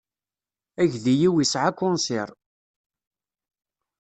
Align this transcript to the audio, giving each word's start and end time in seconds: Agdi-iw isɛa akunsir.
Agdi-iw 0.81 1.33
isɛa 1.43 1.69
akunsir. 1.69 2.29